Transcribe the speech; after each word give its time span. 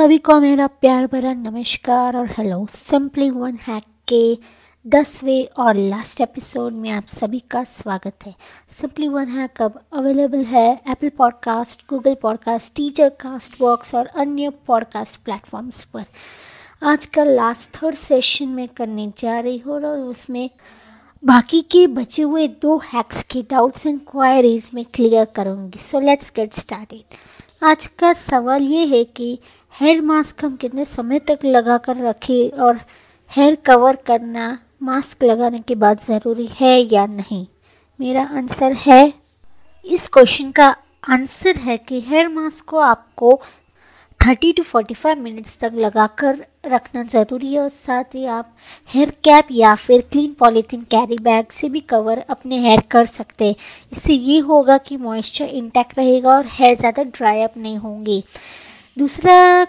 सभी 0.00 0.16
को 0.18 0.38
मेरा 0.40 0.66
प्यार 0.66 1.06
भरा 1.06 1.32
नमस्कार 1.32 2.16
और 2.16 2.26
हेलो 2.26 2.66
सिंपली 2.70 3.28
वन 3.30 3.58
हैक 3.66 3.82
के 4.08 4.38
दसवें 4.86 5.62
और 5.62 5.76
लास्ट 5.76 6.20
एपिसोड 6.20 6.72
में 6.72 6.88
आप 6.90 7.06
सभी 7.06 7.38
का 7.50 7.62
स्वागत 7.64 8.26
है। 8.26 8.34
सिंपली 8.70 9.08
वन 9.08 9.28
हैक 9.28 9.62
अब 9.62 9.78
अवेलेबल 9.92 10.44
है 10.44 10.72
Apple 10.90 11.08
podcast 11.08 11.82
Google 11.90 12.14
podcast 12.22 12.74
Stitcher 12.76 13.08
Castbox 13.60 13.94
और 13.94 14.06
अन्य 14.06 14.50
पॉडकास्ट 14.66 15.20
प्लेटफॉर्म्स 15.24 15.84
पर। 15.84 16.04
आज 16.82 17.06
का 17.06 17.24
लास्ट 17.24 17.76
थर्ड 17.76 17.94
सेशन 17.94 18.48
में 18.48 18.66
करने 18.68 19.10
जा 19.18 19.38
रही 19.40 19.58
हूँ 19.58 19.74
और 19.74 19.86
उसमें 19.86 20.50
बाकी 21.24 21.62
के 21.62 21.86
बचे 21.86 22.22
हुए 22.22 22.48
दो 22.62 22.78
हैक्स 22.94 23.22
के 23.22 23.42
डाउट्स 23.42 23.86
एंड 23.86 24.00
क्वायरीज 24.10 24.70
में 24.74 24.84
क्लियर 24.94 25.24
करूँगी। 25.36 25.78
सो 25.78 26.00
लेट्स 26.00 26.32
गेट 26.36 26.54
स्टार्टेड 26.54 27.18
आज 27.62 27.86
का 27.86 28.12
सवाल 28.12 28.62
ये 28.62 28.84
है 28.86 29.04
कि 29.04 29.38
हेयर 29.74 30.00
मास्क 30.00 30.44
हम 30.44 30.56
कितने 30.56 30.84
समय 30.84 31.18
तक 31.18 31.44
लगा 31.44 31.76
कर 31.78 31.96
रखें 31.98 32.58
और 32.58 32.80
हेयर 33.30 33.54
कवर 33.66 33.96
करना, 34.06 34.58
मास्क 34.82 35.24
लगाने 35.24 35.58
के 35.58 35.74
बाद 35.74 36.00
ज़रूरी 36.00 36.48
है 36.60 36.78
या 36.84 37.04
नहीं? 37.06 37.46
मेरा 38.00 38.22
आंसर 38.36 38.72
है, 38.80 39.12
इस 39.84 40.08
क्वेश्चन 40.08 40.50
का 40.50 40.74
आंसर 41.10 41.56
है 41.58 41.76
कि 41.78 42.00
हेयर 42.00 42.28
मास्क 42.28 42.68
को 42.68 42.78
आपको 42.80 43.40
30 44.20 44.52
टू 44.56 44.62
45 44.64 45.18
मिनट्स 45.18 45.58
तक 45.58 45.72
लगाकर 45.74 46.44
रखना 46.66 47.02
ज़रूरी 47.04 47.52
है 47.52 47.60
और 47.60 47.68
साथ 47.68 48.14
ही 48.14 48.24
आप 48.28 48.52
हेयर 48.88 49.10
कैप 49.24 49.48
या 49.50 49.74
फिर 49.76 50.00
क्लीन 50.12 50.32
पॉलीथीन 50.40 50.82
कैरी 50.90 51.18
बैग 51.20 51.46
से 51.52 51.68
भी 51.68 51.80
कवर 51.90 52.18
अपने 52.30 52.58
हेयर 52.60 52.80
कर 52.90 53.04
सकते 53.06 53.46
हैं। 53.46 53.54
इससे 53.92 54.14
ये 54.14 54.38
होगा 54.40 54.78
कि 54.78 54.96
मॉइस्चर 54.98 55.44
इंटैक्ट 55.46 55.98
रहेगा 55.98 56.36
और 56.36 56.46
हेयर 56.50 56.76
ज़्यादा 56.76 57.02
ड्राई 57.04 57.42
अप 57.42 57.56
नहीं 57.56 57.76
होंगे। 57.78 58.22
दूसरा 58.96 59.64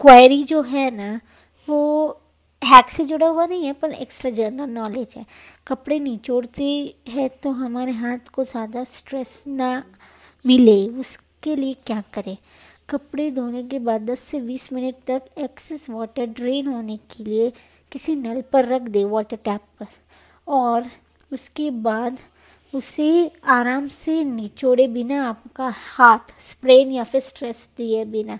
क्वेरी 0.00 0.42
जो 0.44 0.60
है 0.62 0.90
ना, 0.90 1.20
वो 1.68 2.20
हैक 2.62 2.90
से 2.90 3.04
जुड़ा 3.04 3.26
हुआ 3.26 3.46
नहीं 3.46 3.64
है, 3.66 3.72
पर 3.72 3.92
एक्स्ट्रा 3.92 4.30
जनरल 4.30 4.70
नॉलेज 4.70 5.14
है। 5.16 5.24
कपड़े 5.66 5.98
निचोड़ते 6.00 6.64
हैं 7.08 7.28
तो 7.42 7.50
हमारे 7.52 7.92
हाथ 7.92 8.28
को 8.34 8.44
ज़्यादा 8.44 8.84
स्ट्रेस 8.84 9.42
ना 9.46 9.82
मिले, 10.44 10.86
उसके 10.88 11.56
लिए 11.56 11.76
क्या 11.86 12.02
करें? 12.14 12.36
कपड़े 12.88 13.30
धोने 13.30 13.62
के 13.62 13.78
बाद 13.78 14.10
10 14.10 14.20
से 14.20 14.40
20 14.40 14.72
मिनट 14.72 14.94
तक 15.06 15.22
एक्सेस 15.38 15.88
वाटर 15.90 16.26
ड्रेन 16.28 16.66
होने 16.66 16.96
के 17.10 17.24
लिए 17.24 17.50
किसी 17.92 18.14
नल 18.16 18.42
पर 18.52 18.66
रख 18.66 18.82
दे 18.88 19.04
वाटर 19.06 19.36
टैप 19.36 19.60
पर। 19.80 19.86
और 20.46 20.86
उसके 21.32 21.70
बाद 21.70 22.18
उसे 22.72 23.30
आराम 23.48 23.88
से 23.88 24.22
निचोड़े 24.24 24.86
बिना 24.88 25.24
आपका 25.28 25.72
हाथ 25.76 26.32
स्प्रेन 26.40 26.90
या 26.92 27.04
फिर 27.04 27.20
स्ट्रेस 27.20 27.68
दिए 27.76 28.04
बिना। 28.06 28.38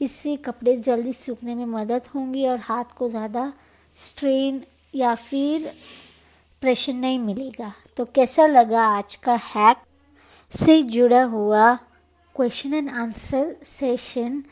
इससे 0.00 0.36
कपड़े 0.36 0.76
जल्दी 0.78 1.12
सूखने 1.12 1.54
में 1.54 1.64
मदद 1.66 2.08
होंगी 2.14 2.46
और 2.46 2.58
हाथ 2.62 2.96
को 2.98 3.08
ज़्यादा 3.08 3.52
स्ट्रेन 3.98 4.62
या 4.94 5.14
फिर 5.14 5.72
प्रेशर 6.62 6.92
नहीं 6.94 7.18
मिलेगा। 7.18 7.72
तो 7.96 8.04
कैसा 8.14 8.46
लगा 8.46 8.86
आज 8.88 9.16
का 9.16 9.34
हैक 9.44 9.76
से 10.52 10.82
जुड़ा 10.84 11.22
हुआ 11.24 11.74
question 12.34 12.74
and 12.74 12.90
answer 12.90 13.54
session 13.66 14.42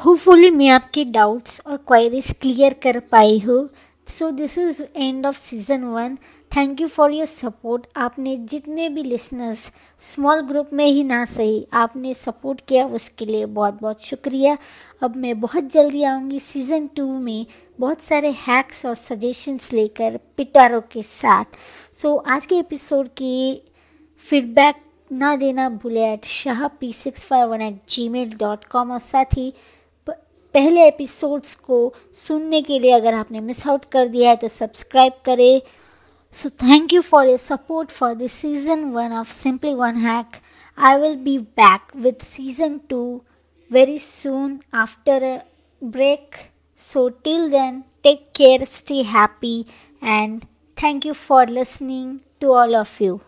hopefully 0.00 0.50
मैं 0.50 0.68
आपके 0.70 1.04
डाउट्स 1.06 1.60
और 1.66 1.76
क्वायरीज 1.78 2.32
क्लियर 2.42 2.74
कर 2.82 2.98
पाई 3.12 3.38
हूँ। 3.38 3.68
So 4.06 4.30
this 4.30 4.58
is 4.58 4.82
end 4.96 5.26
of 5.26 5.36
season 5.36 5.84
one 5.84 6.16
thank 6.56 6.80
you 6.80 6.86
for 6.88 7.12
your 7.12 7.26
support 7.26 7.86
आपने 7.96 8.36
जितने 8.50 8.88
भी 8.88 9.02
लिसनर्स 9.02 9.72
स्मॉल 10.00 10.40
ग्रुप 10.40 10.68
में 10.72 10.84
ही 10.84 11.02
ना 11.04 11.24
सही 11.24 11.66
आपने 11.72 12.14
सपोर्ट 12.14 12.60
किया 12.68 12.86
उसके 12.86 13.26
लिए 13.26 13.46
बहुत 13.46 13.80
बहुत 13.82 14.04
शुक्रिया। 14.04 14.56
अब 15.02 15.16
मैं 15.16 15.40
बहुत 15.40 15.64
जल्दी 15.64 16.02
आऊँगी 16.02 16.40
सीज़न 16.40 16.86
टू 16.86 17.06
में 17.18 17.46
बहुत 17.80 18.00
सारे 18.00 18.30
हैक्स 18.30 18.86
और 18.86 18.94
सजेशंस 18.94 19.72
लेकर 19.72 20.18
पिटारों 20.36 20.80
के 20.80 21.02
साथ। 21.02 21.44
सो 21.94 22.16
so, 22.16 22.26
आज 22.26 22.46
के 22.46 22.58
एपिसोड 22.58 23.08
की 23.08 23.62
फीडबैक 24.24 24.76
ना 25.12 25.36
देना 25.36 25.68
भूले 25.68 26.12
at 26.12 26.24
Shah 26.24 26.68
P 26.68 26.92
six 26.92 27.24
five 27.24 27.48
one 27.48 27.62
eight 27.62 27.80
Gmail 28.08 28.36
dot 28.38 28.64
com 28.64 28.92
और 28.92 28.98
साथ 28.98 29.36
ही 29.36 29.52
पहले 30.08 30.88
एपिसोड्स 30.88 31.54
को 31.54 31.94
सुनने 32.14 32.62
के 32.62 32.78
लिए 32.78 32.92
अगर 32.92 33.14
आपने 33.14 33.40
मिस 33.40 33.66
आउट 33.68 33.84
कर 33.84 34.08
दिया 34.08 34.30
है 34.30 34.36
तो 34.36 34.48
सब्सक्राइब 34.48 35.12
करें। 35.24 35.60
So, 36.30 36.50
thank 36.50 36.92
you 36.92 37.02
for 37.02 37.24
your 37.24 37.38
support 37.38 37.90
for 37.90 38.14
the 38.14 38.28
season 38.28 38.92
1 38.92 39.12
of 39.12 39.30
Simply 39.30 39.74
One 39.74 39.96
Hack. 39.96 40.42
I 40.76 40.96
will 40.96 41.16
be 41.16 41.38
back 41.38 41.92
with 41.94 42.22
season 42.22 42.80
2 42.88 43.24
very 43.70 43.98
soon 43.98 44.62
after 44.72 45.16
a 45.34 45.44
break. 45.80 46.50
So, 46.74 47.08
till 47.08 47.48
then, 47.48 47.84
take 48.02 48.34
care, 48.34 48.66
stay 48.66 49.02
happy, 49.02 49.66
and 50.02 50.46
thank 50.76 51.04
you 51.04 51.14
for 51.14 51.46
listening 51.46 52.22
to 52.40 52.52
all 52.52 52.74
of 52.76 53.00
you. 53.00 53.22